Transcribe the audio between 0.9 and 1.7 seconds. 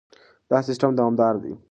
دوامدار دی.